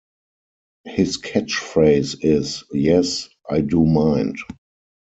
His 0.85 1.19
catchphrase 1.19 2.17
is 2.25 2.63
Yes, 2.71 3.29
I 3.47 3.61
do 3.61 3.85
mind! 3.85 4.39